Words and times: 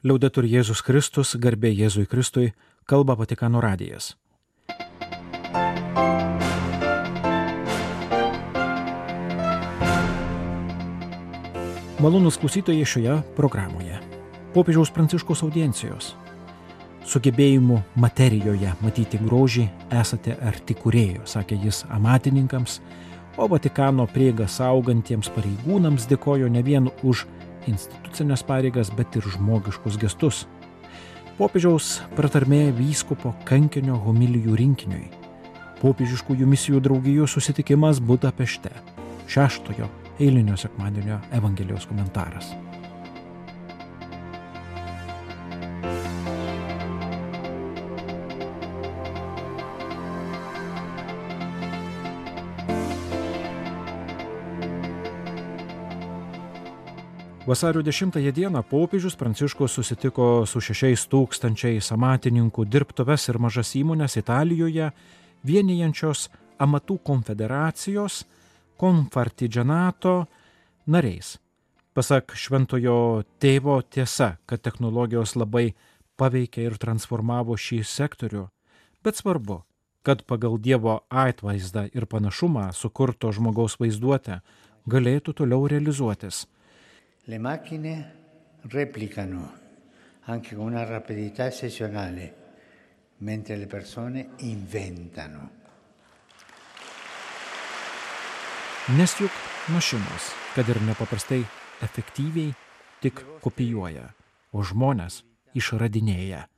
Liaudetur 0.00 0.46
Jėzus 0.48 0.80
Kristus, 0.80 1.34
garbė 1.36 1.68
Jėzui 1.76 2.06
Kristui, 2.08 2.54
kalba 2.88 3.12
Vatikano 3.20 3.60
radijas. 3.60 4.14
Malonus 12.00 12.38
klausytojai 12.40 12.86
šioje 12.88 13.18
programoje. 13.36 13.98
Popiežiaus 14.54 14.88
Pranciškos 14.88 15.44
audiencijos. 15.44 16.14
Sugebėjimu 17.04 17.82
materijoje 18.00 18.72
matyti 18.80 19.20
grožį 19.20 19.66
esate 20.00 20.38
arti 20.40 20.78
kurėjo, 20.80 21.26
sakė 21.28 21.60
jis 21.66 21.82
amatininkams, 21.92 22.80
o 23.36 23.50
Vatikano 23.52 24.08
prieiga 24.08 24.48
saugantiems 24.48 25.28
pareigūnams 25.36 26.08
dėkojo 26.08 26.48
ne 26.48 26.64
vien 26.64 26.88
už 27.04 27.26
institucinės 27.68 28.44
pareigas, 28.46 28.92
bet 28.96 29.16
ir 29.18 29.26
žmogiškus 29.36 29.98
gestus. 30.00 30.46
Popiežiaus 31.40 32.00
pratarmė 32.16 32.68
vyskupo 32.76 33.34
kankinio 33.48 33.96
homilijų 34.04 34.56
rinkiniui. 34.60 35.06
Popiežiškųjų 35.80 36.48
misijų 36.48 36.82
draugijų 36.84 37.28
susitikimas 37.28 38.02
Budapešte. 38.04 38.72
Šeštojo 39.30 39.88
eilinio 40.20 40.58
sekmadienio 40.60 41.20
Evangelijos 41.32 41.88
komentaras. 41.88 42.52
Vasario 57.50 57.82
10 57.82 58.32
dieną 58.32 58.62
popiežius 58.62 59.16
Pranciškus 59.16 59.72
susitiko 59.72 60.46
su 60.46 60.60
šešiais 60.62 61.02
tūkstančiais 61.10 61.88
amatininkų 61.90 62.62
dirbtuves 62.62 63.24
ir 63.26 63.38
mažas 63.42 63.72
įmonės 63.74 64.14
Italijoje, 64.20 64.92
vienijančios 65.42 66.28
amatų 66.62 67.00
konfederacijos 67.08 68.20
konfartidžanato 68.78 70.12
nariais. 70.86 71.40
Pasak 71.90 72.36
šventojo 72.38 73.24
tėvo 73.42 73.80
tiesa, 73.82 74.36
kad 74.46 74.62
technologijos 74.62 75.34
labai 75.34 75.72
paveikė 76.22 76.68
ir 76.68 76.78
transformavo 76.78 77.58
šį 77.58 77.80
sektorių, 77.82 78.44
bet 79.02 79.18
svarbu, 79.18 79.64
kad 80.06 80.22
pagal 80.22 80.54
Dievo 80.62 81.00
atvaizdą 81.10 81.88
ir 81.90 82.06
panašumą 82.06 82.70
sukurto 82.70 83.34
žmogaus 83.34 83.74
vaizduotę 83.82 84.38
galėtų 84.86 85.34
toliau 85.42 85.66
realizuotis. 85.66 86.46
Le 87.30 87.38
macchine 87.38 88.14
replicano 88.62 89.52
anche 90.22 90.56
con 90.56 90.64
una 90.64 90.82
rapidità 90.82 91.46
eccezionale, 91.46 92.34
mentre 93.18 93.54
le 93.54 93.66
persone 93.66 94.30
inventano. 94.38 95.50
Nes 98.96 99.14
juk 99.14 99.30
mašinos, 99.68 100.32
kad 100.56 100.66
ir 100.66 100.82
nepaprastai 100.82 101.44
efektyviai, 101.86 102.50
tik 102.98 103.22
kopijuoja, 103.46 104.08
o 104.50 104.66
žmonės 104.66 105.22
išradinėja. 105.54 106.48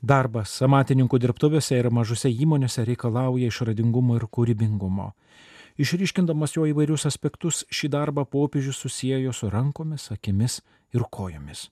Darbas 0.00 0.56
amatininkų 0.64 1.20
dirbtuvėse 1.20 1.76
ir 1.76 1.90
mažose 1.92 2.32
įmonėse 2.32 2.88
reikalauja 2.88 3.52
išradingumo 3.52 4.16
ir 4.16 4.30
kūrybingumo. 4.32 5.12
Išryškindamas 5.76 6.56
jo 6.56 6.64
įvairius 6.70 7.04
aspektus, 7.08 7.64
šį 7.68 7.90
darbą 7.92 8.24
popiežius 8.24 8.80
susijęjo 8.80 9.32
su 9.36 9.50
rankomis, 9.52 10.10
akimis 10.10 10.62
ir 10.96 11.04
kojomis. 11.10 11.68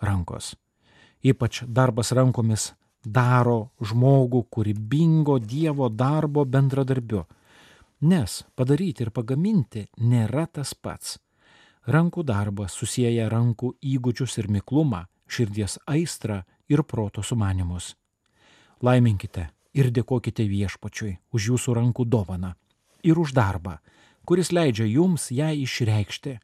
Rankos. 0.00 0.54
Ypač 1.24 1.62
darbas 1.68 2.12
rankomis 2.16 2.72
daro 3.04 3.70
žmogų 3.80 4.46
kūrybingo 4.52 5.38
Dievo 5.44 5.88
darbo 5.92 6.44
bendradarbiu 6.44 7.24
Nes 8.04 8.42
padaryti 8.52 9.04
ir 9.06 9.10
pagaminti 9.16 9.86
nėra 10.04 10.44
tas 10.52 10.74
pats. 10.74 11.14
Rankų 11.88 12.24
darbas 12.26 12.74
susiję 12.76 13.28
rankų 13.32 13.70
įgūdžius 13.80 14.38
ir 14.42 14.48
miklumą, 14.52 15.04
širdies 15.28 15.78
aistrą 15.86 16.42
ir 16.68 16.82
proto 16.84 17.22
sumanimus. 17.22 17.94
Laiminkite 18.82 19.46
ir 19.72 19.88
dėkokite 19.88 20.44
viešpačiui 20.48 21.14
už 21.32 21.48
jūsų 21.52 21.76
rankų 21.80 22.04
dovaną 22.04 22.52
ir 23.04 23.20
už 23.20 23.34
darbą, 23.36 23.78
kuris 24.24 24.50
leidžia 24.52 24.88
jums 24.88 25.30
ją 25.30 25.52
išreikšti. 25.52 26.38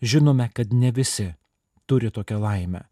Žinome, 0.00 0.48
kad 0.54 0.72
ne 0.72 0.92
visi 0.96 1.34
turi 1.90 2.08
tokią 2.14 2.38
laimę, 2.40 2.86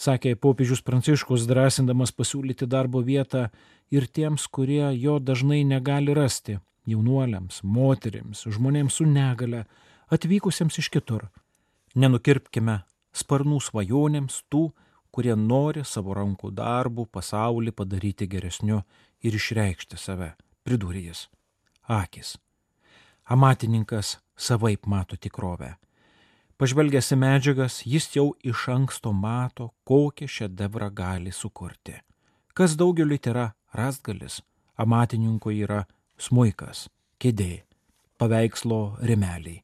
sakė 0.00 0.36
popiežius 0.40 0.80
Pranciškus, 0.86 1.44
drąsindamas 1.50 2.14
pasiūlyti 2.16 2.68
darbo 2.70 3.02
vietą 3.04 3.48
ir 3.90 4.06
tiems, 4.06 4.46
kurie 4.46 4.94
jo 4.96 5.18
dažnai 5.18 5.64
negali 5.64 6.14
rasti 6.16 6.60
jaunuoliams, 6.86 7.62
moterims, 7.62 8.46
žmonėms 8.46 9.00
su 9.00 9.06
negale, 9.10 9.64
atvykusiems 10.12 10.78
iš 10.78 10.90
kitur. 10.94 11.26
Nenukirpkime 11.98 12.80
sparnų 13.16 13.60
svajonėms 13.64 14.44
tų, 14.52 14.68
kurie 15.10 15.34
nori 15.40 15.84
savo 15.88 16.14
rankų 16.16 16.52
darbų 16.54 17.08
pasaulį 17.12 17.72
padaryti 17.72 18.28
geresniu 18.28 18.82
ir 19.24 19.38
išreikšti 19.38 19.98
save, 19.98 20.34
pridūrė 20.66 21.08
jis. 21.08 21.26
Akis. 21.86 22.38
Amatininkas 23.24 24.18
savaip 24.36 24.86
mato 24.86 25.16
tikrovę. 25.16 25.76
Pažvelgęs 26.56 27.12
į 27.12 27.16
medžiagas, 27.20 27.82
jis 27.86 28.08
jau 28.16 28.30
iš 28.42 28.64
anksto 28.72 29.12
mato, 29.12 29.68
kokią 29.84 30.26
šedevrą 30.26 30.88
gali 30.90 31.32
sukurti. 31.32 31.94
Kas 32.56 32.74
daugeliu 32.80 33.18
yra 33.20 33.50
rastgalis, 33.76 34.40
amatininko 34.76 35.52
yra 35.52 35.84
smuikas, 36.18 36.88
kėdė, 37.20 37.62
paveikslo 38.18 38.96
remeliai. 39.02 39.62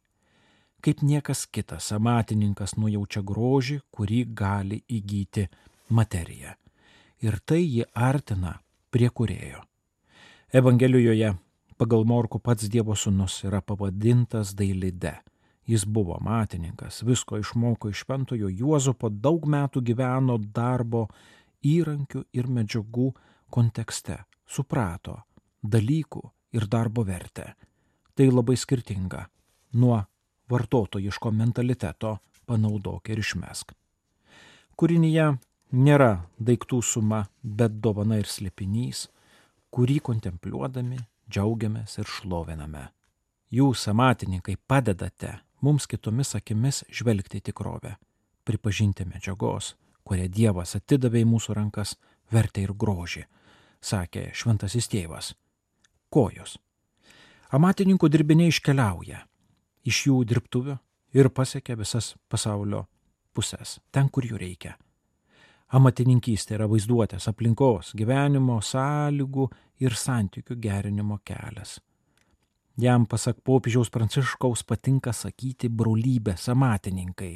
Kaip 0.82 1.02
niekas 1.02 1.46
kitas, 1.46 1.92
amatininkas 1.94 2.76
nujaučia 2.76 3.22
grožį, 3.22 3.80
kurį 3.90 4.24
gali 4.34 4.82
įgyti 4.90 5.48
materija. 5.88 6.56
Ir 7.22 7.38
tai 7.46 7.62
jį 7.62 7.86
artina 7.94 8.58
prie 8.90 9.08
kurėjo. 9.08 9.62
Evangelijoje 10.52 11.32
pagal 11.82 12.04
Morku 12.06 12.38
pats 12.38 12.68
Dievo 12.70 12.94
sūnus 12.94 13.40
yra 13.42 13.58
pavadintas 13.58 14.52
dailide. 14.54 15.16
Jis 15.66 15.82
buvo 15.82 16.14
matininkas, 16.22 17.00
visko 17.02 17.40
išmoko 17.42 17.90
iš 17.90 18.04
šventojo 18.04 18.50
Juozapo, 18.60 19.10
daug 19.10 19.48
metų 19.50 19.82
gyveno 19.88 20.36
darbo 20.38 21.08
įrankių 21.66 22.22
ir 22.38 22.46
medžiagų 22.46 23.08
kontekste, 23.50 24.20
suprato 24.46 25.16
dalykų 25.74 26.22
ir 26.54 26.70
darbo 26.70 27.02
vertę. 27.02 27.50
Tai 28.14 28.30
labai 28.30 28.54
skirtinga 28.54 29.26
nuo 29.82 29.98
vartotojiško 30.54 31.34
mentaliteto 31.34 32.18
panaudok 32.46 33.10
ir 33.10 33.24
išmesk. 33.26 33.74
Kūrinyje 34.78 35.32
nėra 35.74 36.12
daiktų 36.38 36.78
suma, 36.78 37.24
bet 37.42 37.80
dovana 37.82 38.22
ir 38.22 38.30
slėpinys, 38.30 39.08
kurį 39.74 39.98
kontempliuodami 39.98 41.08
džiaugiamės 41.32 41.98
ir 41.98 42.08
šloviname. 42.08 42.88
Jūs, 43.52 43.86
amatininkai, 43.88 44.56
padedate 44.68 45.38
mums 45.64 45.86
kitomis 45.88 46.34
akimis 46.36 46.82
žvelgti 46.92 47.42
tikrovę, 47.48 47.96
pripažinti 48.44 49.06
medžiagos, 49.08 49.74
kurią 50.04 50.28
Dievas 50.32 50.76
atidavė 50.78 51.22
į 51.22 51.30
mūsų 51.32 51.56
rankas, 51.58 51.96
vertę 52.32 52.64
ir 52.64 52.72
grožį, 52.74 53.26
sakė 53.80 54.30
šventasis 54.36 54.88
tėvas 54.92 55.34
kojos. 56.12 56.58
Amatininkų 57.52 58.08
dirbiniai 58.12 58.52
iškeliauja 58.52 59.24
iš 59.88 60.06
jų 60.08 60.22
dirbtuvių 60.28 60.78
ir 61.16 61.28
pasiekia 61.34 61.76
visas 61.76 62.14
pasaulio 62.28 62.86
pusės, 63.36 63.78
ten, 63.92 64.08
kur 64.08 64.24
jų 64.28 64.40
reikia. 64.40 64.76
Amatininkystė 65.72 66.58
yra 66.58 66.66
vaizduotės, 66.68 67.28
aplinkos, 67.30 67.94
gyvenimo 67.96 68.58
sąlygų 68.60 69.48
ir 69.80 69.96
santykių 69.96 70.58
gerinimo 70.60 71.18
kelias. 71.24 71.78
Jam, 72.80 73.06
pasak 73.08 73.40
popiežiaus 73.44 73.88
pranciškaus, 73.92 74.64
patinka 74.68 75.12
sakyti 75.16 75.68
brolybės 75.68 76.48
amatininkai, 76.52 77.34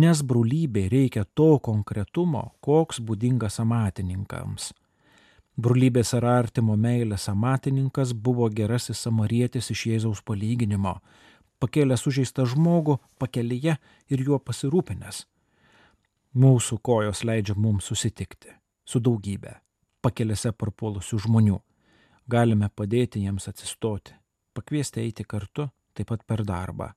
nes 0.00 0.22
brolybė 0.22 0.88
reikia 0.92 1.24
to 1.34 1.54
konkretumo, 1.64 2.50
koks 2.60 3.00
būdingas 3.00 3.60
amatininkams 3.64 4.72
Brolybės 5.56 6.10
ar 6.12 6.24
artimo 6.28 6.74
meilės 6.76 7.30
amatininkas 7.32 8.10
buvo 8.12 8.50
gerasis 8.52 8.98
samarietis 9.06 9.70
iš 9.72 9.86
Jėzaus 9.88 10.18
palyginimo, 10.20 10.98
pakėlęs 11.64 12.04
sužeistą 12.04 12.44
žmogų 12.52 12.98
pakelyje 13.16 13.78
ir 14.12 14.24
juo 14.26 14.36
pasirūpinęs. 14.36 15.22
Mūsų 16.36 16.76
kojos 16.84 17.22
leidžia 17.24 17.54
mums 17.56 17.86
susitikti 17.88 18.50
su 18.84 19.00
daugybė 19.00 19.54
pakelėse 20.04 20.52
parpuolusių 20.52 21.18
žmonių. 21.24 21.56
Galime 22.28 22.68
padėti 22.68 23.22
jiems 23.24 23.48
atsistoti, 23.48 24.12
pakviesti 24.54 25.00
eiti 25.00 25.24
kartu, 25.24 25.68
taip 25.94 26.10
pat 26.10 26.26
per 26.28 26.42
darbą. 26.44 26.90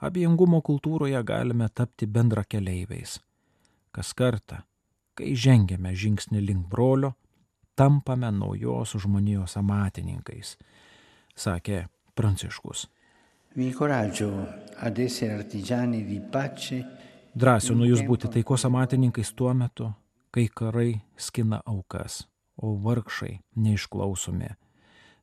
Abejingumo 0.00 0.58
kultūroje 0.64 1.20
galime 1.24 1.68
tapti 1.68 2.06
bendra 2.06 2.44
keleiviais. 2.44 3.20
kas 3.92 4.12
kartą, 4.14 4.60
kai 5.14 5.34
žengiame 5.34 5.94
žingsnį 5.94 6.40
link 6.40 6.66
brolio, 6.70 7.14
tampame 7.74 8.30
naujos 8.30 8.94
žmonijos 9.02 9.56
amatininkais, 9.56 10.56
sakė 11.34 11.86
Pranciškus. 12.14 12.88
Drąsinu 17.34 17.86
jūs 17.86 18.02
būti 18.02 18.26
taikos 18.34 18.64
amatininkais 18.66 19.30
tuo 19.38 19.52
metu, 19.54 19.92
kai 20.34 20.48
karai 20.50 21.00
skina 21.16 21.60
aukas, 21.66 22.24
o 22.58 22.74
vargšai 22.74 23.36
neišklausomi. 23.54 24.50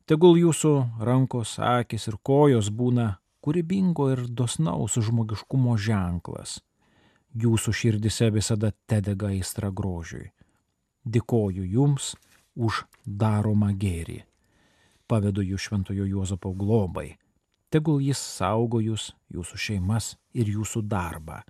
Tegul 0.08 0.38
jūsų 0.40 0.72
rankos, 1.04 1.58
akis 1.60 2.08
ir 2.08 2.16
kojos 2.24 2.70
būna 2.72 3.18
kūrybingo 3.44 4.08
ir 4.14 4.24
dosnaus 4.32 4.96
žmogiškumo 4.96 5.76
ženklas. 5.76 6.62
Jūsų 7.36 7.74
širdise 7.76 8.30
visada 8.32 8.72
tedega 8.88 9.28
aistra 9.34 9.68
grožiui. 9.70 10.32
Dėkoju 11.04 11.68
jums 11.68 12.14
už 12.56 12.86
daromą 13.04 13.74
gėrį. 13.76 14.22
Pavedu 15.08 15.44
jūs 15.44 15.68
šventojo 15.68 16.08
Juozapo 16.08 16.54
globai. 16.56 17.18
Tegul 17.70 18.00
jis 18.00 18.20
saugo 18.20 18.80
jūs, 18.80 19.12
jūsų 19.28 19.60
šeimas 19.60 20.16
ir 20.32 20.48
jūsų 20.56 20.88
darbą. 20.88 21.44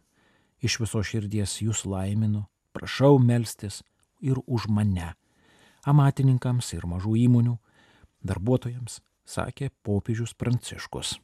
Iš 0.61 0.79
viso 0.81 1.03
širdies 1.05 1.59
jūs 1.61 1.85
laiminu, 1.85 2.47
prašau 2.73 3.17
melstis 3.21 3.83
ir 4.21 4.39
už 4.45 4.67
mane. 4.73 5.13
Amatininkams 5.87 6.73
ir 6.73 6.87
mažų 6.89 7.15
įmonių, 7.27 7.57
darbuotojams, 8.25 9.01
sakė 9.27 9.69
popiežius 9.85 10.33
Pranciškus. 10.33 11.17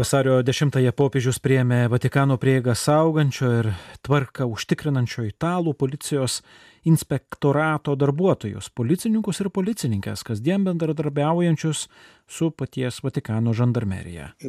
Vasario 0.00 0.38
10-ąją 0.40 0.94
popiežius 0.96 1.38
priemė 1.44 1.82
Vatikano 1.92 2.38
prieigą 2.40 2.72
saugančio 2.78 3.50
ir 3.58 3.68
tvarką 4.06 4.46
užtikrinančio 4.48 5.26
italų 5.28 5.74
policijos 5.76 6.40
inspektorato 6.88 7.96
darbuotojus, 8.00 8.70
policininkus 8.72 9.42
ir 9.44 9.50
policininkės, 9.52 10.24
kasdien 10.24 10.64
bendradarbiaujančius 10.64 11.88
su 12.24 12.50
paties 12.50 13.02
Vatikano 13.04 13.52
žandarmerija. 13.52 14.32
E 14.40 14.48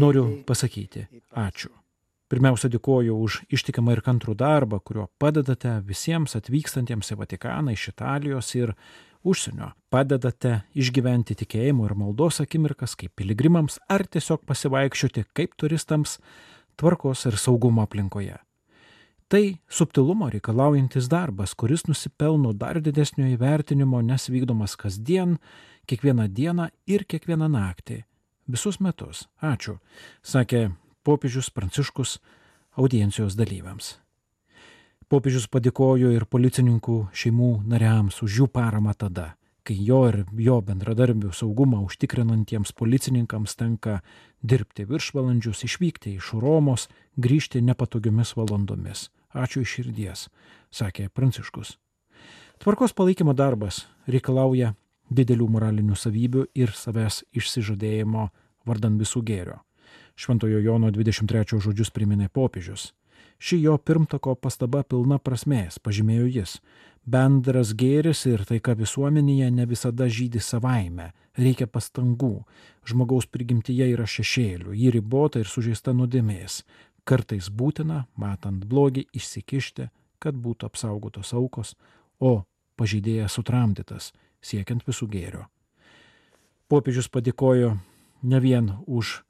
Noriu 0.00 0.26
pasakyti 0.48 1.06
ačiū 1.36 1.70
Pirmiausia, 2.30 2.68
dėkoju 2.70 3.14
už 3.26 3.36
ištikimą 3.50 3.96
ir 3.96 4.00
kantrų 4.06 4.36
darbą, 4.38 4.78
kuriuo 4.78 5.08
padedate 5.18 5.72
visiems 5.82 6.36
atvykstantiems 6.38 7.08
į 7.10 7.16
Vatikaną 7.18 7.72
iš 7.74 7.88
Italijos 7.90 8.52
ir 8.54 8.70
užsienio. 9.26 9.72
Padedate 9.90 10.60
išgyventi 10.78 11.34
tikėjimo 11.40 11.88
ir 11.88 11.96
maldos 11.98 12.38
akimirkas 12.44 12.94
kaip 13.00 13.16
piligrimams 13.18 13.80
ar 13.90 14.06
tiesiog 14.06 14.44
pasivaikščioti 14.46 15.26
kaip 15.34 15.58
turistams 15.58 16.20
tvarkos 16.78 17.26
ir 17.26 17.34
saugumo 17.34 17.82
aplinkoje. 17.82 18.38
Tai 19.26 19.42
subtilumo 19.66 20.30
reikalaujantis 20.30 21.10
darbas, 21.10 21.56
kuris 21.58 21.88
nusipelno 21.90 22.54
dar 22.54 22.78
didesnio 22.78 23.26
įvertinimo, 23.34 24.04
nes 24.06 24.30
vykdomas 24.30 24.78
kasdien, 24.78 25.40
kiekvieną 25.86 26.28
dieną 26.28 26.68
ir 26.86 27.06
kiekvieną 27.06 27.48
naktį. 27.48 28.04
Visus 28.50 28.80
metus. 28.80 29.28
Ačiū, 29.40 29.78
sakė 30.22 30.70
popiežius 31.06 31.50
Pranciškus 31.54 32.18
audiencijos 32.76 33.36
dalyviams. 33.38 33.98
Popiežius 35.10 35.48
padėkojo 35.50 36.12
ir 36.14 36.26
policininkų 36.30 36.96
šeimų 37.10 37.50
nariams 37.66 38.20
už 38.22 38.40
jų 38.40 38.46
paramą 38.54 38.94
tada, 38.94 39.34
kai 39.66 39.74
jo 39.74 40.04
ir 40.06 40.20
jo 40.38 40.60
bendradarbių 40.62 41.32
saugumą 41.34 41.80
užtikrinantiems 41.86 42.72
policininkams 42.78 43.56
tenka 43.58 44.00
dirbti 44.42 44.86
viršvalandžius, 44.86 45.64
išvykti 45.66 46.14
iš 46.18 46.32
Romos, 46.38 46.88
grįžti 47.18 47.62
nepatogiomis 47.62 48.36
valandomis. 48.38 49.08
Ačiū 49.34 49.62
iš 49.62 49.76
širdies, 49.78 50.28
sakė 50.70 51.08
Pranciškus. 51.10 51.76
Tvarkos 52.62 52.94
palaikymo 52.94 53.34
darbas 53.34 53.86
reikalauja 54.10 54.74
didelių 55.10 55.48
moralinių 55.56 55.96
savybių 55.98 56.46
ir 56.54 56.72
savęs 56.76 57.24
išsižadėjimo 57.36 58.28
vardan 58.66 58.98
visų 59.00 59.22
gėrio. 59.26 59.58
Šventojo 60.16 60.60
Jono 60.60 60.90
23 60.92 61.60
žodžius 61.64 61.90
priminė 61.90 62.28
popiežius. 62.28 62.92
Ši 63.40 63.56
jo 63.62 63.78
pirmtako 63.78 64.34
pastaba 64.36 64.82
pilna 64.84 65.16
prasmės, 65.18 65.78
pažymėjo 65.80 66.26
jis. 66.28 66.58
Bendras 67.08 67.72
gėris 67.72 68.26
ir 68.28 68.44
taika 68.44 68.74
visuomenėje 68.76 69.48
ne 69.56 69.64
visada 69.66 70.08
žydi 70.12 70.42
savaime, 70.44 71.10
reikia 71.40 71.66
pastangų. 71.66 72.44
Žmogaus 72.84 73.26
prigimtyje 73.32 73.88
yra 73.94 74.04
šešėlių, 74.04 74.74
ji 74.76 74.92
ribota 74.92 75.40
ir 75.40 75.48
sužeista 75.48 75.96
nuodėmės. 75.96 76.60
Kartais 77.08 77.48
būtina, 77.48 78.04
matant 78.20 78.66
blogį, 78.68 79.06
išsikišti, 79.16 79.88
kad 80.20 80.36
būtų 80.36 80.68
apsaugotos 80.68 81.32
aukos, 81.32 81.72
o 82.20 82.44
pažydėjas 82.76 83.40
sutramdytas, 83.40 84.12
siekiant 84.42 84.84
visų 84.86 85.08
gėrio. 85.10 85.46
Popiežius 86.68 87.08
padėkojo 87.08 87.76
ne 88.22 88.40
vien 88.40 88.72
už 88.86 89.20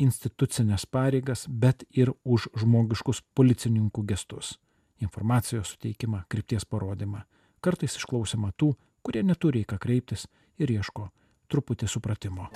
institucinės 0.00 0.86
pareigas, 0.86 1.46
bet 1.48 1.84
ir 1.90 2.12
už 2.24 2.48
žmogiškus 2.56 3.22
policininkų 3.34 4.04
gestus- 4.06 4.58
informacijos 5.04 5.74
suteikimą, 5.74 6.24
krypties 6.28 6.64
parodymą, 6.64 7.24
kartais 7.60 7.96
išklausimą 7.96 8.52
tų, 8.56 8.74
kurie 9.02 9.22
neturi 9.22 9.64
į 9.64 9.66
ką 9.66 9.78
kreiptis 9.78 10.26
ir 10.58 10.68
ieško 10.68 11.10
truputį 11.50 11.88
supratimo. 11.90 12.48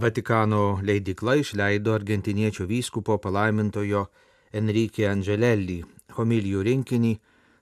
Vatikano 0.00 0.80
leidikla 0.82 1.36
išleido 1.42 1.94
argentiniečių 1.98 2.66
vyskupo 2.70 3.18
palaimintojo 3.18 4.06
Enrique 4.52 5.08
Angelelli 5.08 5.82
homilijų 6.16 6.62
rinkinį 6.66 7.12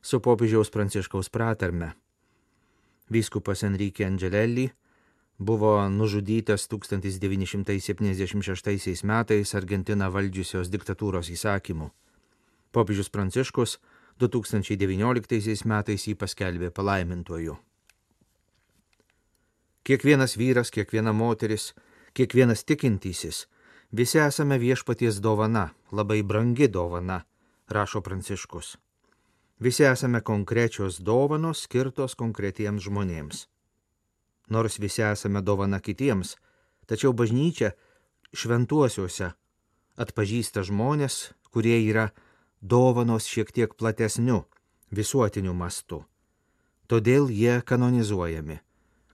su 0.03 0.21
popiežiaus 0.21 0.71
pranciškaus 0.71 1.33
pratarme. 1.33 1.93
Vyskupas 3.11 3.63
Enrique 3.63 4.07
Angelelli 4.07 4.71
buvo 5.39 5.89
nužudytas 5.89 6.69
1976 6.69 9.05
metais 9.05 9.55
Argentiną 9.55 10.11
valdžiusios 10.13 10.69
diktatūros 10.69 11.31
įsakymu. 11.33 11.91
Popiežius 12.73 13.09
Pranciškus 13.09 13.79
2019 14.21 15.65
metais 15.65 16.09
jį 16.09 16.15
paskelbė 16.19 16.71
palaimintuoju. 16.75 17.57
Kiekvienas 19.89 20.37
vyras, 20.37 20.71
kiekviena 20.75 21.13
moteris, 21.17 21.73
kiekvienas 22.13 22.65
tikintysis, 22.69 23.47
visi 23.93 24.19
esame 24.21 24.59
viešpaties 24.61 25.21
dovana, 25.25 25.71
labai 25.93 26.23
brangi 26.23 26.69
dovana, 26.69 27.23
rašo 27.73 28.01
Pranciškus. 28.05 28.77
Visi 29.59 29.85
esame 29.85 30.21
konkrečios 30.23 31.01
dovanos 31.03 31.67
skirtos 31.67 32.15
konkretiems 32.15 32.85
žmonėms 32.87 33.47
nors 34.49 34.79
visi 34.79 35.03
esame 35.03 35.43
dovana 35.43 35.81
kitiems, 35.81 36.37
tačiau 36.89 37.13
bažnyčia 37.13 37.75
šventuosiuose 38.33 39.33
atpažįsta 40.01 40.65
žmonės, 40.65 41.33
kurie 41.53 41.79
yra 41.89 42.11
dovanos 42.61 43.29
šiek 43.29 43.53
tiek 43.53 43.75
platesniu, 43.75 44.45
visuotiniu 44.91 45.55
mastu. 45.55 46.05
Todėl 46.89 47.29
jie 47.29 47.61
kanonizuojami, 47.61 48.61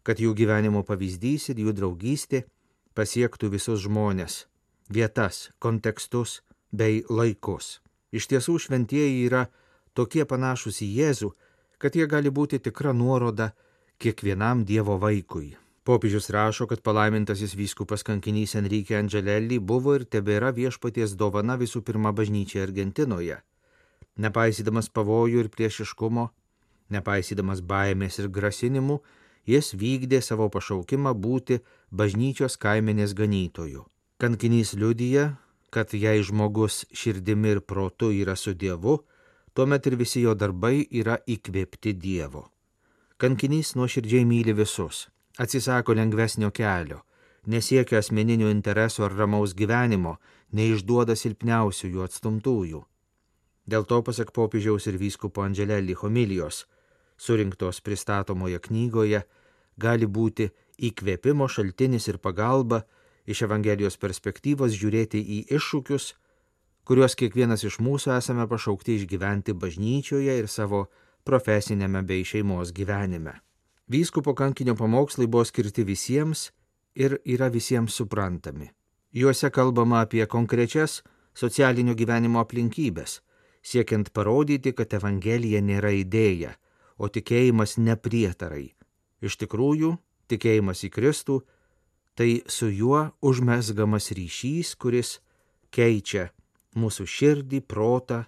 kad 0.07 0.21
jų 0.23 0.35
gyvenimo 0.39 0.85
pavyzdys 0.87 1.51
ir 1.51 1.63
jų 1.65 1.75
draugystė 1.75 2.45
pasiektų 2.95 3.51
visus 3.57 3.83
žmonės, 3.87 4.45
vietas, 4.89 5.51
kontekstus 5.59 6.43
bei 6.71 7.03
laikus. 7.11 7.81
Iš 8.15 8.31
tiesų 8.31 8.61
šventieji 8.63 9.25
yra 9.27 9.49
tokie 9.95 10.25
panašus 10.29 10.83
į 10.85 10.89
Jėzų, 10.99 11.31
kad 11.79 11.97
jie 11.97 12.07
gali 12.11 12.31
būti 12.31 12.61
tikra 12.63 12.93
nuoroda 12.93 13.53
kiekvienam 13.99 14.65
Dievo 14.69 14.99
vaikui. 14.99 15.55
Popiežius 15.85 16.31
rašo, 16.33 16.67
kad 16.67 16.81
palaimintasis 16.81 17.53
vyskupas 17.55 18.03
kankinys 18.03 18.55
Enrique 18.57 18.97
Angelelli 18.97 19.59
buvo 19.61 19.99
ir 19.99 20.07
tebėra 20.09 20.49
viešpaties 20.57 21.13
dovana 21.21 21.59
visų 21.61 21.83
pirma 21.85 22.13
bažnyčiai 22.17 22.63
Argentinoje. 22.65 23.43
Nepaisydamas 24.17 24.89
pavojų 24.89 25.45
ir 25.45 25.51
priešiškumo, 25.53 26.31
nepaisydamas 26.95 27.61
baimės 27.61 28.17
ir 28.23 28.31
grasinimų, 28.33 29.01
jis 29.45 29.75
vykdė 29.77 30.23
savo 30.25 30.49
pašaukimą 30.49 31.13
būti 31.13 31.61
bažnyčios 31.93 32.57
kaimenės 32.57 33.13
ganytoju. 33.13 33.85
Kankinys 34.17 34.73
liudyja, 34.79 35.35
kad 35.75 35.93
jei 35.93 36.23
žmogus 36.25 36.85
širdimi 36.97 37.57
ir 37.57 37.61
protu 37.61 38.09
yra 38.15 38.39
su 38.41 38.55
Dievu, 38.55 39.03
tuomet 39.55 39.87
ir 39.87 39.97
visi 39.97 40.25
jo 40.25 40.35
darbai 40.35 40.85
yra 40.91 41.21
įkvėpti 41.31 41.95
Dievo. 41.95 42.49
Kankinys 43.17 43.75
nuoširdžiai 43.79 44.27
myli 44.27 44.53
visus, 44.53 45.07
atsisako 45.39 45.95
lengvesnio 45.95 46.51
kelio, 46.51 47.05
nesiekia 47.47 48.01
asmeninių 48.03 48.51
interesų 48.51 49.07
ar 49.07 49.15
ramaus 49.21 49.55
gyvenimo, 49.55 50.17
neišduoda 50.53 51.15
silpniausių 51.17 51.93
jų 51.95 52.05
atstumtųjų. 52.09 52.83
Dėl 53.71 53.87
to, 53.89 54.01
pasak 54.03 54.35
popiežiaus 54.37 54.91
ir 54.91 54.99
vyskupo 55.01 55.45
Andželelį 55.47 55.95
homilijos, 56.03 56.65
surinktos 57.17 57.81
pristatomoje 57.81 58.59
knygoje, 58.67 59.23
gali 59.79 60.07
būti 60.07 60.51
įkvėpimo 60.91 61.49
šaltinis 61.49 62.11
ir 62.11 62.19
pagalba 62.19 62.83
iš 63.25 63.47
Evangelijos 63.47 63.97
perspektyvos 64.03 64.75
žiūrėti 64.77 65.23
į 65.23 65.39
iššūkius, 65.57 66.13
kuriuos 66.85 67.17
kiekvienas 67.17 67.65
iš 67.65 67.79
mūsų 67.81 68.13
esame 68.19 68.45
pašaukti 68.49 68.99
išgyventi 68.99 69.55
bažnyčioje 69.57 70.37
ir 70.41 70.49
savo 70.53 70.85
profesinėme 71.25 72.05
bei 72.05 72.25
šeimos 72.29 72.73
gyvenime. 72.77 73.39
Vyskupo 73.89 74.35
kankinio 74.37 74.77
pamokslai 74.77 75.27
buvo 75.27 75.45
skirti 75.45 75.85
visiems 75.85 76.51
ir 76.95 77.19
yra 77.25 77.51
visiems 77.53 77.97
suprantami. 77.97 78.71
Juose 79.13 79.51
kalbama 79.51 80.03
apie 80.05 80.27
konkrečias 80.27 81.03
socialinio 81.35 81.95
gyvenimo 81.95 82.41
aplinkybės, 82.43 83.21
siekiant 83.63 84.13
parodyti, 84.13 84.75
kad 84.77 84.93
Evangelija 84.93 85.61
nėra 85.65 85.93
idėja, 85.95 86.55
o 86.99 87.09
tikėjimas 87.09 87.79
ne 87.79 87.97
prietarai. 87.97 88.75
Iš 89.25 89.39
tikrųjų, 89.41 89.97
tikėjimas 90.29 90.85
į 90.85 90.91
Kristų 90.95 91.41
tai 92.15 92.43
su 92.47 92.69
juo 92.71 93.09
užmesgamas 93.25 94.13
ryšys, 94.15 94.75
kuris 94.79 95.19
keičia 95.75 96.29
mūsų 96.79 97.07
širdį, 97.09 97.61
protą, 97.67 98.25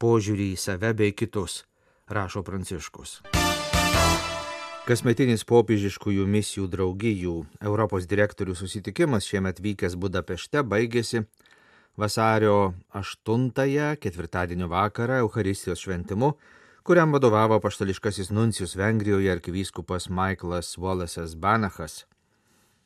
požiūrį 0.00 0.52
į 0.54 0.58
save 0.60 0.92
bei 0.96 1.14
kitus, 1.16 1.64
rašo 2.08 2.42
Pranciškus. 2.46 3.20
Kasmetinis 4.88 5.44
popiežiškųjų 5.46 6.24
misijų 6.26 6.66
draugijų 6.72 7.34
Europos 7.62 8.08
direktorių 8.10 8.56
susitikimas 8.58 9.28
šiemet 9.28 9.60
vykęs 9.62 9.94
Budapešte 10.00 10.64
baigėsi 10.66 11.26
vasario 12.00 12.72
8-ąją 12.96 13.92
ketvirtadienio 14.00 14.70
vakarą 14.72 15.20
Euharistijos 15.24 15.84
šventimu, 15.84 16.32
kuriam 16.82 17.12
vadovavo 17.12 17.60
paštališkasis 17.60 18.32
nuncijus 18.34 18.74
Vengrijoje 18.74 19.30
arkivyskupas 19.30 20.08
Michaelas 20.08 20.78
Wallace'as 20.78 21.36
Banachas 21.36 22.04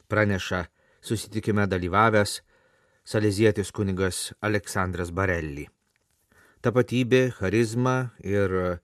praneša 0.08 0.64
susitikime 1.00 1.66
dalyvavęs 1.66 2.40
salezietis 3.04 3.70
kunigas 3.72 4.32
Aleksandras 4.40 5.12
Barelli. 5.12 5.68
Tapatybė, 6.64 7.28
charizma 7.36 8.14
ir 8.24 8.80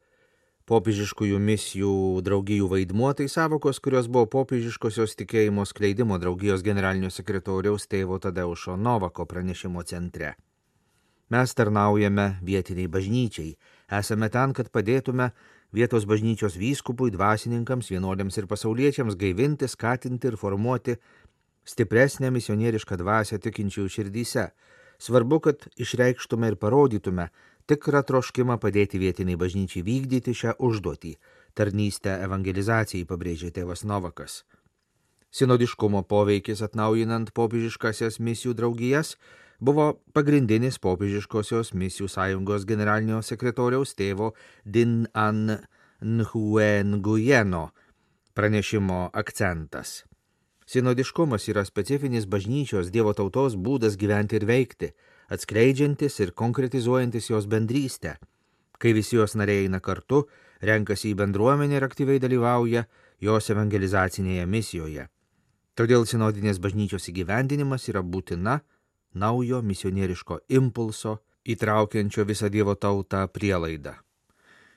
popiežiškųjų 0.68 1.38
misijų 1.40 1.94
draugijų 2.26 2.68
vaidmuo 2.70 3.14
tai 3.16 3.26
savokos, 3.32 3.80
kurios 3.82 4.10
buvo 4.12 4.28
popiežiškosios 4.30 5.16
tikėjimo 5.18 5.64
skleidimo 5.66 6.20
draugijos 6.20 6.62
generalinio 6.62 7.10
sekretoriaus 7.10 7.88
tėvo 7.90 8.20
Tadeušo 8.20 8.76
Novako 8.76 9.26
pranešimo 9.26 9.82
centre. 9.88 10.34
Mes 11.30 11.54
tarnaujame 11.54 12.26
vietiniai 12.42 12.90
bažnyčiai, 12.90 13.54
esame 13.98 14.28
ten, 14.34 14.52
kad 14.52 14.70
padėtume 14.74 15.30
vietos 15.72 16.04
bažnyčios 16.04 16.56
vyskupui, 16.58 17.12
dvasininkams, 17.14 17.90
vienuoliams 17.94 18.38
ir 18.38 18.48
pasauliečiams 18.50 19.16
gaivinti, 19.18 19.68
skatinti 19.70 20.30
ir 20.30 20.36
formuoti 20.36 20.96
stipresnę 21.64 22.30
misionierišką 22.30 22.96
dvasę 23.00 23.38
tikinčiųjų 23.38 23.88
širdyse. 23.96 24.50
Svarbu, 25.00 25.40
kad 25.40 25.66
išreikštume 25.80 26.52
ir 26.52 26.56
parodytume 26.60 27.30
tikrą 27.70 28.02
troškimą 28.06 28.58
padėti 28.60 29.00
vietiniai 29.00 29.38
bažnyčiai 29.40 29.84
vykdyti 29.86 30.34
šią 30.36 30.56
užduotį- 30.58 31.14
tarnystę 31.56 32.16
evangelizacijai, 32.26 33.06
pabrėžė 33.06 33.50
tėvas 33.56 33.84
Novakas. 33.84 34.44
Sinodiškumo 35.30 36.02
poveikis 36.02 36.62
atnaujinant 36.62 37.30
popiežiškasias 37.32 38.18
misijų 38.18 38.54
draugijas 38.54 39.16
buvo 39.60 40.00
pagrindinis 40.12 40.78
popiežiškosios 40.82 41.70
misijų 41.72 42.08
sąjungos 42.08 42.64
generalinio 42.66 43.22
sekretoriaus 43.22 43.94
tėvo 43.94 44.32
Din 44.64 45.06
An 45.14 45.60
Nhuen 46.00 46.96
pranešimo 48.34 49.10
akcentas. 49.12 50.09
Sinodiškumas 50.70 51.48
yra 51.50 51.64
specifinis 51.66 52.28
bažnyčios 52.30 52.92
Dievo 52.94 53.10
tautos 53.18 53.56
būdas 53.58 53.96
gyventi 53.98 54.36
ir 54.38 54.44
veikti, 54.46 54.88
atskleidžiantis 55.34 56.20
ir 56.22 56.30
konkretizuojantis 56.30 57.26
jos 57.32 57.48
bendrystę. 57.50 58.12
Kai 58.78 58.92
visi 58.94 59.16
jos 59.16 59.34
nariai 59.34 59.64
eina 59.64 59.80
kartu, 59.82 60.20
renkasi 60.62 61.10
į 61.10 61.16
bendruomenę 61.18 61.80
ir 61.80 61.86
aktyviai 61.88 62.22
dalyvauja 62.22 62.84
jos 63.18 63.50
evangelizacinėje 63.50 64.44
misijoje. 64.46 65.08
Todėl 65.74 66.06
sinodinės 66.06 66.62
bažnyčios 66.62 67.10
įgyvendinimas 67.10 67.88
yra 67.90 68.04
būtina 68.06 68.60
naujo 69.18 69.64
misionieriško 69.66 70.38
impulso, 70.60 71.16
įtraukiančio 71.50 72.28
visą 72.30 72.46
Dievo 72.46 72.76
tautą 72.78 73.26
prielaidą. 73.26 73.96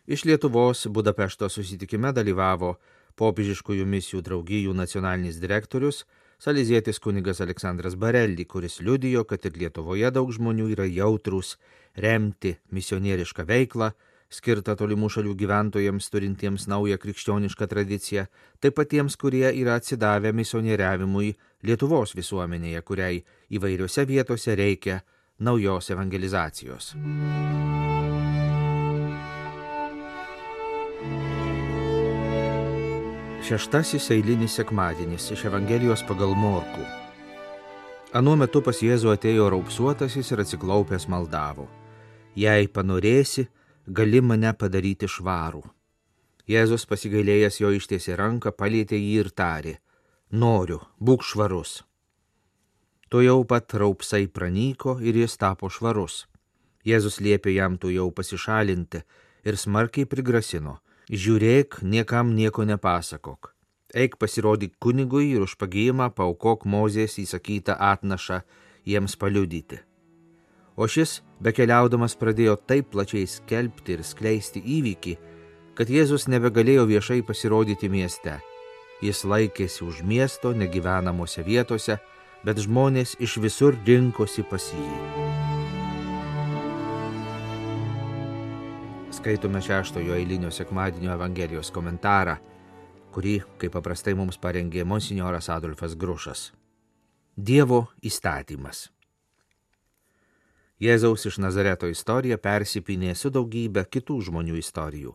Iš 0.09 0.25
Lietuvos 0.25 0.87
Budapešto 0.89 1.53
susitikime 1.53 2.09
dalyvavo 2.17 2.79
popiežiškųjų 3.19 3.85
misijų 3.89 4.21
draugijų 4.25 4.73
nacionalinis 4.77 5.39
direktorius, 5.41 6.03
salizietis 6.39 6.99
kunigas 6.99 7.41
Aleksandras 7.41 7.95
Barelli, 7.95 8.45
kuris 8.45 8.79
liudijo, 8.81 9.23
kad 9.29 9.45
ir 9.45 9.57
Lietuvoje 9.57 10.09
daug 10.11 10.31
žmonių 10.33 10.71
yra 10.73 10.87
jautrus 10.89 11.57
remti 11.95 12.57
misionierišką 12.73 13.45
veiklą, 13.47 13.93
skirtą 14.33 14.75
tolimų 14.79 15.11
šalių 15.13 15.35
gyventojams 15.37 16.09
turintiems 16.09 16.67
naują 16.71 16.97
krikščionišką 17.01 17.67
tradiciją, 17.69 18.25
taip 18.59 18.77
pat 18.79 18.89
tiems, 18.93 19.17
kurie 19.19 19.45
yra 19.51 19.77
atsidavę 19.79 20.33
misionieriavimui 20.33 21.35
Lietuvos 21.63 22.15
visuomenėje, 22.17 22.81
kuriai 22.83 23.21
įvairiose 23.53 24.07
vietose 24.09 24.57
reikia 24.59 24.99
naujos 25.39 25.93
evangelizacijos. 25.93 26.93
Šeštasis 33.43 34.05
eilinis 34.11 34.53
sekmadienis 34.55 35.25
iš 35.35 35.41
Evangelijos 35.49 35.99
pagal 36.07 36.31
Morkų. 36.39 36.83
Anuo 38.15 38.37
metu 38.39 38.61
pas 38.63 38.77
Jėzų 38.79 39.09
atėjo 39.17 39.49
raupsuotasis 39.51 40.29
ir 40.31 40.39
atsiklaupęs 40.45 41.09
maldavo. 41.11 41.65
Jei 42.39 42.69
panorėsi, 42.71 43.43
gali 43.85 44.21
mane 44.23 44.53
padaryti 44.55 45.09
švarų. 45.11 45.59
Jėzus 46.47 46.87
pasigailėjęs 46.87 47.59
jo 47.59 47.73
ištiesė 47.75 48.15
ranką, 48.15 48.53
palėtė 48.55 48.95
jį 48.95 49.11
ir 49.25 49.31
tarė- 49.35 49.75
Noriu, 50.43 50.79
būk 51.03 51.27
švarus. 51.27 51.83
Tu 53.09 53.25
jau 53.27 53.43
pat 53.43 53.67
raupsai 53.73 54.27
pranyko 54.31 55.01
ir 55.01 55.19
jis 55.19 55.35
tapo 55.35 55.67
švarus. 55.67 56.27
Jėzus 56.85 57.19
liepė 57.19 57.59
jam 57.59 57.77
tu 57.77 57.91
jau 57.91 58.07
pasišalinti 58.09 59.03
ir 59.43 59.57
smarkiai 59.57 60.05
prigrasino 60.07 60.79
žiūrėk, 61.13 61.81
niekam 61.83 62.33
nieko 62.35 62.65
nepasakok. 62.65 63.53
Eik 63.93 64.17
pasirodyk 64.17 64.73
kunigui 64.81 65.33
ir 65.35 65.45
už 65.45 65.55
pagėjimą 65.61 66.09
paukok 66.17 66.65
Mozės 66.65 67.19
įsakytą 67.21 67.75
atnašą 67.77 68.41
jiems 68.89 69.15
paliudyti. 69.21 69.83
O 70.75 70.87
šis, 70.89 71.21
bekeliaudamas, 71.45 72.17
pradėjo 72.17 72.57
taip 72.57 72.89
plačiai 72.95 73.27
skelbti 73.29 73.93
ir 73.93 74.01
skleisti 74.01 74.63
įvykį, 74.79 75.15
kad 75.77 75.89
Jėzus 75.89 76.25
nebegalėjo 76.25 76.87
viešai 76.89 77.21
pasirodyti 77.21 77.89
mieste. 77.93 78.39
Jis 79.03 79.21
laikėsi 79.27 79.85
už 79.85 80.01
miesto 80.01 80.53
negyvenamuose 80.57 81.45
vietose, 81.45 81.99
bet 82.43 82.61
žmonės 82.65 83.17
iš 83.21 83.37
visur 83.45 83.77
rinkosi 83.85 84.45
pas 84.49 84.71
jį. 84.73 85.52
Skaitome 89.23 89.61
šeštojo 89.61 90.15
eilinio 90.15 90.49
sekmadienio 90.51 91.13
Evangelijos 91.13 91.69
komentarą, 91.71 92.33
kurį, 93.15 93.37
kaip 93.61 93.71
paprastai 93.71 94.11
mums 94.19 94.35
parengė 94.35 94.83
monsinjoras 94.83 95.47
Adolfas 95.53 95.93
Grušas. 95.95 96.41
Dievo 97.37 97.85
įstatymas. 98.03 98.89
Jėzaus 100.83 101.23
iš 101.29 101.37
Nazareto 101.39 101.87
istorija 101.87 102.35
persipinė 102.35 103.13
su 103.15 103.31
daugybė 103.31 103.85
kitų 103.95 104.17
žmonių 104.27 104.57
istorijų. 104.59 105.13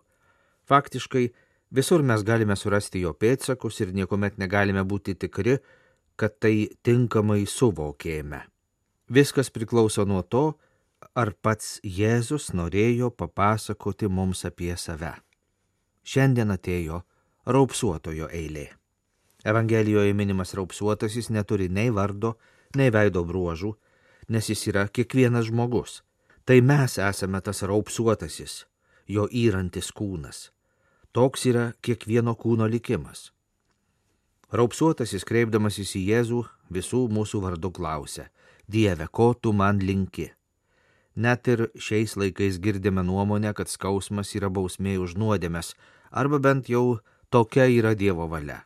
Faktiškai, 0.73 1.27
visur 1.69 2.00
mes 2.00 2.25
galime 2.25 2.57
surasti 2.57 3.05
jo 3.05 3.12
pėdsakus 3.12 3.83
ir 3.85 3.93
niekuomet 3.93 4.41
negalime 4.41 4.87
būti 4.88 5.19
tikri, 5.21 5.59
kad 6.17 6.41
tai 6.41 6.71
tinkamai 6.81 7.43
suvokėme. 7.45 8.41
Viskas 9.12 9.53
priklauso 9.53 10.09
nuo 10.09 10.25
to, 10.25 10.47
ar 11.14 11.33
pats 11.43 11.78
Jėzus 11.85 12.50
norėjo 12.55 13.11
papasakoti 13.11 14.09
mums 14.09 14.45
apie 14.49 14.75
save. 14.76 15.14
Šiandien 16.09 16.50
atėjo 16.55 17.02
raupsuotojo 17.47 18.28
eilė. 18.33 18.69
Evangelijoje 19.47 20.14
minimas 20.14 20.55
raupsuotasis 20.59 21.31
neturi 21.31 21.69
nei 21.69 21.90
vardo, 21.95 22.35
nei 22.76 22.90
veido 22.90 23.23
bruožų, 23.25 23.75
nes 24.28 24.49
jis 24.50 24.67
yra 24.73 24.88
kiekvienas 24.88 25.49
žmogus. 25.49 26.02
Tai 26.45 26.61
mes 26.64 26.99
esame 26.99 27.40
tas 27.45 27.62
raupsuotasis, 27.62 28.64
jo 29.07 29.28
įrantis 29.28 29.93
kūnas. 29.93 30.49
Toks 31.12 31.45
yra 31.50 31.73
kiekvieno 31.85 32.35
kūno 32.37 32.69
likimas. 32.69 33.31
Raupsuotasis 34.52 35.26
kreipdamasis 35.28 35.93
į 36.00 36.02
Jėzų 36.09 36.43
visų 36.73 37.05
mūsų 37.12 37.43
vardu 37.45 37.71
klausia, 37.73 38.31
Dieve, 38.69 39.07
ko 39.12 39.35
tu 39.35 39.52
man 39.52 39.81
linki? 39.81 40.31
Net 41.19 41.49
ir 41.51 41.65
šiais 41.75 42.15
laikais 42.15 42.61
girdime 42.63 43.03
nuomonę, 43.03 43.51
kad 43.59 43.67
skausmas 43.67 44.37
yra 44.39 44.51
bausmė 44.55 45.01
už 45.03 45.17
nuodėmės, 45.19 45.73
arba 46.15 46.39
bent 46.39 46.71
jau 46.71 47.01
tokia 47.35 47.67
yra 47.67 47.97
Dievo 47.99 48.29
valia. 48.31 48.61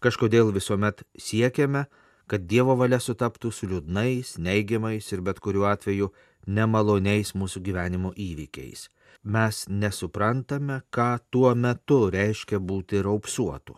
Kažkodėl 0.00 0.54
visuomet 0.56 1.04
siekiame, 1.20 1.84
kad 2.24 2.46
Dievo 2.48 2.78
valia 2.80 2.96
sutaptų 2.96 3.52
su 3.52 3.68
liūdnais, 3.68 4.38
neigiamais 4.40 5.12
ir 5.12 5.20
bet 5.20 5.42
kuriuo 5.44 5.68
atveju 5.68 6.08
nemaloniais 6.46 7.34
mūsų 7.36 7.60
gyvenimo 7.68 8.14
įvykiais. 8.16 8.88
Mes 9.22 9.66
nesuprantame, 9.68 10.80
ką 10.88 11.18
tuo 11.28 11.52
metu 11.54 12.06
reiškia 12.08 12.56
būti 12.56 13.04
raupsuotu. 13.04 13.76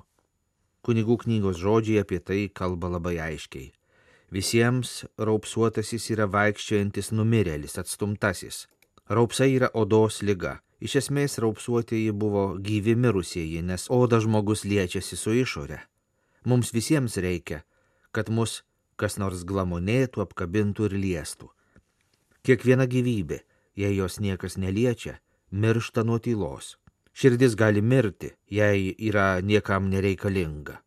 Kunigų 0.87 1.19
knygos 1.25 1.59
žodžiai 1.59 2.05
apie 2.07 2.23
tai 2.23 2.45
kalba 2.47 2.95
labai 2.95 3.19
aiškiai. 3.27 3.73
Visiems 4.33 5.03
raupsuotasis 5.21 6.09
yra 6.15 6.25
vaikščiojantis 6.33 7.13
numirėlis, 7.13 7.77
atstumtasis. 7.77 8.67
Raupsai 9.13 9.51
yra 9.59 9.69
odos 9.77 10.23
lyga. 10.25 10.61
Iš 10.81 10.97
esmės 11.03 11.37
raupsuotieji 11.43 12.15
buvo 12.17 12.47
gyvi 12.57 12.95
mirusieji, 12.97 13.61
nes 13.63 13.85
oda 13.93 14.23
žmogus 14.25 14.65
liečiasi 14.65 15.19
su 15.21 15.37
išorė. 15.37 15.83
Mums 16.49 16.73
visiems 16.75 17.19
reikia, 17.21 17.61
kad 18.11 18.33
mus 18.33 18.63
kas 18.97 19.19
nors 19.21 19.45
glamonėtų, 19.49 20.25
apkabintų 20.25 20.89
ir 20.89 20.97
liestų. 21.05 21.51
Kiekviena 22.47 22.89
gyvybė, 22.91 23.43
jei 23.79 23.97
jos 23.97 24.19
niekas 24.23 24.57
neliečia, 24.57 25.19
miršta 25.51 26.05
nuo 26.09 26.19
tylos. 26.23 26.77
Širdis 27.13 27.55
gali 27.61 27.83
mirti, 27.85 28.33
jei 28.49 28.95
yra 28.97 29.43
niekam 29.45 29.91
nereikalinga. 29.93 30.81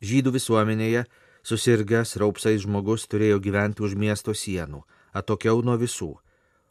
Žydų 0.00 0.32
visuomenėje 0.38 1.04
susirgęs 1.48 2.16
raupsais 2.20 2.60
žmogus 2.64 3.06
turėjo 3.08 3.40
gyventi 3.40 3.84
už 3.86 3.96
miesto 3.96 4.34
sienų, 4.36 4.82
atokiau 5.16 5.62
nuo 5.64 5.78
visų, 5.80 6.12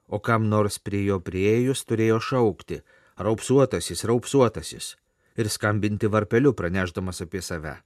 o 0.07 0.17
kam 0.21 0.47
nors 0.51 0.77
prie 0.77 1.03
jo 1.07 1.17
prieėjus 1.19 1.83
turėjo 1.89 2.19
šaukti- 2.21 2.81
raupsuotasis, 3.25 4.05
raupsuotasis 4.05 4.95
ir 5.37 5.49
skambinti 5.49 6.07
varpeliu 6.07 6.53
praneždamas 6.53 7.21
apie 7.21 7.41
save. 7.41 7.77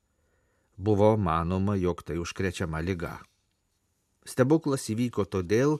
Buvo 0.77 1.17
manoma, 1.17 1.75
jog 1.75 2.03
tai 2.03 2.17
užkrečiama 2.17 2.81
lyga. 2.81 3.19
Stebuklas 4.25 4.89
įvyko 4.89 5.25
todėl, 5.25 5.79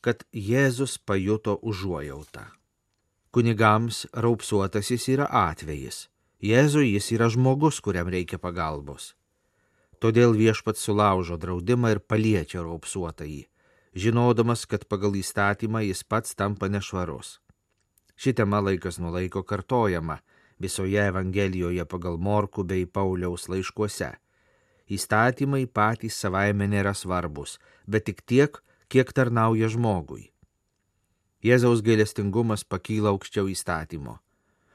kad 0.00 0.24
Jėzus 0.32 0.98
pajuto 0.98 1.58
užuojautą. 1.62 2.46
Kunigams 3.30 4.06
raupsuotasis 4.12 5.08
yra 5.08 5.26
atvejis. 5.28 6.08
Jėzui 6.40 6.92
jis 6.94 7.12
yra 7.12 7.28
žmogus, 7.28 7.80
kuriam 7.80 8.08
reikia 8.08 8.38
pagalbos. 8.38 9.14
Todėl 9.96 10.34
viešpats 10.36 10.82
sulaužo 10.84 11.38
draudimą 11.40 11.94
ir 11.94 12.00
paliečia 12.04 12.60
raupsuotąjį, 12.60 13.46
žinodamas, 13.96 14.66
kad 14.68 14.84
pagal 14.84 15.16
įstatymą 15.16 15.80
jis 15.86 16.02
pats 16.04 16.36
tampa 16.36 16.68
nešvarus. 16.68 17.38
Ši 18.16 18.34
tema 18.36 18.60
laikas 18.60 19.00
nuo 19.00 19.12
laiko 19.14 19.42
kartojama 19.42 20.18
visoje 20.60 21.00
Evangelijoje 21.00 21.84
pagal 21.84 22.18
Morku 22.18 22.64
bei 22.64 22.84
Pauliaus 22.86 23.48
laiškuose. 23.48 24.12
Įstatymai 24.92 25.64
patys 25.66 26.20
savaime 26.20 26.68
nėra 26.68 26.92
svarbus, 26.94 27.56
bet 27.88 28.06
tik 28.06 28.22
tiek, 28.22 28.60
kiek 28.88 29.12
tarnauja 29.12 29.68
žmogui. 29.72 30.30
Jėzaus 31.42 31.82
gailestingumas 31.82 32.64
pakyla 32.64 33.10
aukščiau 33.16 33.48
įstatymo. 33.48 34.20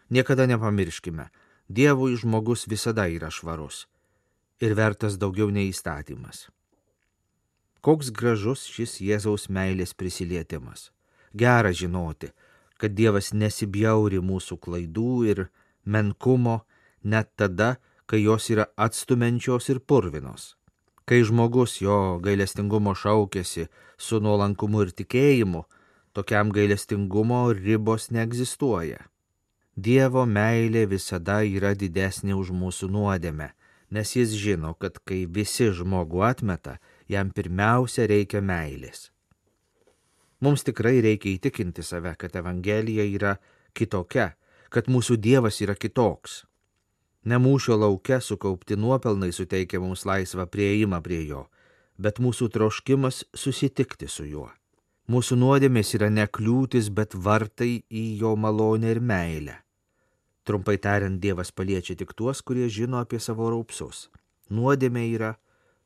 Niekada 0.09 0.49
nepamirškime, 0.49 1.29
Dievui 1.71 2.17
žmogus 2.19 2.65
visada 2.67 3.05
yra 3.07 3.29
švarus 3.31 3.85
ir 4.61 4.75
vertas 4.77 5.17
daugiau 5.21 5.49
nei 5.49 5.69
įstatymas. 5.71 6.47
Koks 7.81 8.11
gražus 8.13 8.67
šis 8.69 8.99
Jėzaus 9.01 9.47
meilės 9.49 9.95
prisilietimas. 9.97 10.91
Gera 11.33 11.71
žinoti, 11.73 12.29
kad 12.77 12.93
Dievas 12.93 13.31
nesibjauri 13.33 14.21
mūsų 14.21 14.57
klaidų 14.61 15.13
ir 15.31 15.43
menkumo 15.85 16.61
net 17.03 17.31
tada, 17.35 17.77
kai 18.05 18.21
jos 18.21 18.49
yra 18.53 18.67
atstumenčios 18.77 19.69
ir 19.73 19.79
purvinos. 19.81 20.55
Kai 21.09 21.23
žmogus 21.25 21.79
jo 21.81 22.19
gailestingumo 22.21 22.93
šaukėsi 22.95 23.67
su 23.97 24.19
nuolankumu 24.21 24.85
ir 24.85 24.91
tikėjimu, 24.93 25.65
Tokiam 26.13 26.49
gailestingumo 26.51 27.53
ribos 27.55 28.09
neegzistuoja. 28.11 29.05
Dievo 29.79 30.25
meilė 30.27 30.83
visada 30.91 31.37
yra 31.47 31.71
didesnė 31.71 32.35
už 32.35 32.49
mūsų 32.51 32.89
nuodėmę, 32.91 33.47
nes 33.91 34.15
jis 34.15 34.35
žino, 34.39 34.73
kad 34.79 34.99
kai 35.05 35.25
visi 35.27 35.69
žmogų 35.75 36.23
atmeta, 36.25 36.77
jam 37.11 37.31
pirmiausia 37.35 38.07
reikia 38.09 38.41
meilės. 38.41 39.09
Mums 40.41 40.63
tikrai 40.65 41.01
reikia 41.05 41.35
įtikinti 41.35 41.83
save, 41.85 42.15
kad 42.17 42.35
Evangelija 42.39 43.03
yra 43.05 43.35
kitokia, 43.77 44.31
kad 44.73 44.87
mūsų 44.89 45.19
Dievas 45.21 45.59
yra 45.61 45.75
kitoks. 45.75 46.45
Ne 47.29 47.37
mūšio 47.37 47.77
laukia 47.77 48.17
sukaupti 48.23 48.77
nuopelnai 48.79 49.29
suteikia 49.35 49.79
mums 49.83 50.07
laisvą 50.09 50.47
prieimą 50.49 51.01
prie 51.05 51.19
jo, 51.27 51.43
bet 52.01 52.17
mūsų 52.17 52.49
troškimas 52.55 53.21
susitikti 53.37 54.09
su 54.09 54.25
juo. 54.25 54.47
Mūsų 55.11 55.37
nuodėmės 55.37 55.93
yra 55.97 56.09
ne 56.09 56.25
kliūtis, 56.25 56.89
bet 56.89 57.13
vartai 57.13 57.83
į 57.89 58.05
jo 58.21 58.33
malonę 58.39 58.95
ir 58.95 59.01
meilę. 59.03 59.59
Trumpai 60.43 60.77
tariant, 60.81 61.19
Dievas 61.21 61.51
paliečia 61.51 61.95
tik 61.95 62.15
tuos, 62.17 62.41
kurie 62.41 62.67
žino 62.69 62.97
apie 62.97 63.19
savo 63.21 63.49
raupsus. 63.53 64.09
Nuodėmė 64.49 65.05
yra 65.13 65.35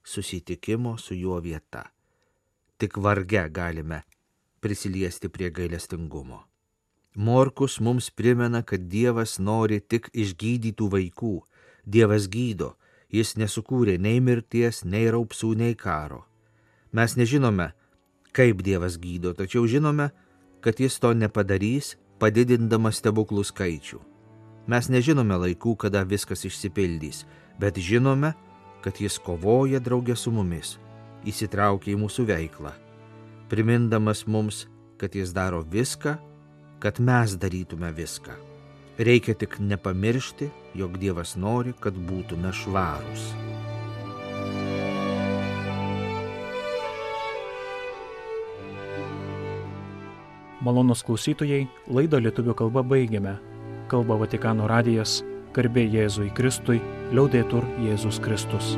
susitikimo 0.05 0.95
su 0.97 1.17
juo 1.17 1.41
vieta. 1.43 1.83
Tik 2.79 2.97
varge 2.97 3.49
galime 3.51 4.03
prisiliesti 4.65 5.29
prie 5.29 5.51
gailestingumo. 5.51 6.39
Morkus 7.15 7.79
mums 7.79 8.09
primena, 8.09 8.63
kad 8.63 8.87
Dievas 8.89 9.37
nori 9.39 9.77
tik 9.79 10.09
išgydytų 10.11 10.87
vaikų. 10.95 11.35
Dievas 11.85 12.25
gydo, 12.33 12.71
jis 13.13 13.35
nesukūrė 13.37 13.99
nei 14.01 14.19
mirties, 14.19 14.81
nei 14.83 15.05
raupsų, 15.13 15.53
nei 15.61 15.77
karo. 15.77 16.23
Mes 16.91 17.15
nežinome, 17.19 17.69
kaip 18.33 18.65
Dievas 18.65 18.97
gydo, 18.97 19.35
tačiau 19.37 19.67
žinome, 19.69 20.09
kad 20.65 20.81
jis 20.81 20.97
to 20.99 21.13
nepadarys, 21.13 21.93
padidindamas 22.19 23.03
stebuklų 23.03 23.45
skaičių. 23.45 24.14
Mes 24.65 24.87
nežinome 24.89 25.37
laikų, 25.37 25.75
kada 25.85 26.01
viskas 26.09 26.41
išsipildys, 26.47 27.25
bet 27.61 27.77
žinome, 27.77 28.33
kad 28.81 28.97
jis 29.01 29.19
kovoja 29.21 29.77
draugė 29.81 30.15
su 30.17 30.33
mumis, 30.33 30.79
įsitraukia 31.25 31.93
į 31.93 31.99
mūsų 32.01 32.25
veiklą, 32.31 32.73
primindamas 33.49 34.25
mums, 34.25 34.65
kad 34.97 35.13
jis 35.13 35.33
daro 35.35 35.61
viską, 35.61 36.17
kad 36.81 36.97
mes 36.97 37.37
darytume 37.37 37.93
viską. 37.93 38.33
Reikia 38.97 39.35
tik 39.37 39.59
nepamiršti, 39.59 40.49
jog 40.73 40.97
Dievas 40.97 41.35
nori, 41.35 41.73
kad 41.77 41.93
būtume 41.93 42.53
švarūs. 42.55 43.33
Malonus 50.65 51.03
klausytojai, 51.05 51.67
laidą 51.91 52.17
lietuvių 52.23 52.55
kalba 52.57 52.81
baigiame. 52.81 53.35
Kalba 53.91 54.17
Vatikano 54.21 54.67
radijas, 54.71 55.19
garbė 55.55 55.85
Jėzui 55.87 56.31
Kristui, 56.35 56.81
liaudėtur 57.13 57.67
Jėzus 57.85 58.19
Kristus. 58.23 58.75